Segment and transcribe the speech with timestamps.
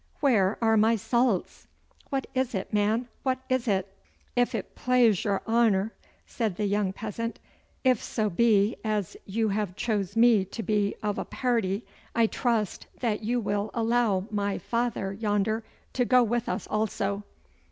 [0.19, 1.67] Where are my salts?
[2.09, 3.95] What is it, man, what is it?'
[4.35, 5.91] 'If it plaize your han'r,'
[6.25, 7.37] said the young peasant,
[7.83, 11.83] 'if so be as you have chose me to be of a pairty,
[12.15, 17.23] I trust that you will allow my vaither yander to go with us also.